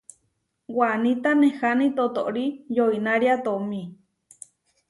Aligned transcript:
Waníta 0.77 1.31
neháni 1.41 1.87
totóri 1.97 2.45
yoinária 2.75 3.35
tomí. 3.45 3.81